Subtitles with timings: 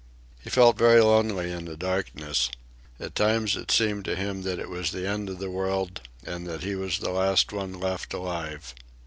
[0.43, 2.49] He felt very lonely in the darkness.
[2.99, 6.47] At times it seemed to him that it was the end of the world and
[6.47, 8.73] that he was the last one left alive.